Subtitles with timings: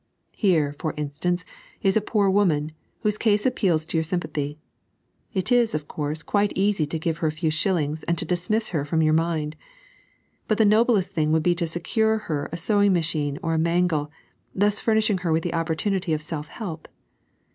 [0.35, 1.45] Here, for instance,
[1.83, 4.57] is a poor woman, whose case appeals to to your sympathy.
[5.31, 8.69] It is, of course, quite eaey to give her a few shillings and to dismiss
[8.69, 9.55] her from your mind,
[10.47, 14.09] but the noblest thing would be to secure her a sewing machine or a mangle,
[14.55, 16.87] thus furnishing her with the opportunity of self help.